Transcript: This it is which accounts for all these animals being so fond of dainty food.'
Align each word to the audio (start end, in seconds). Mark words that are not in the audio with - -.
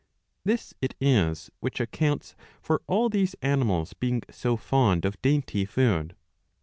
This 0.43 0.73
it 0.81 0.95
is 0.99 1.51
which 1.59 1.79
accounts 1.79 2.35
for 2.59 2.81
all 2.87 3.07
these 3.07 3.35
animals 3.43 3.93
being 3.93 4.23
so 4.31 4.57
fond 4.57 5.05
of 5.05 5.21
dainty 5.21 5.63
food.' 5.63 6.15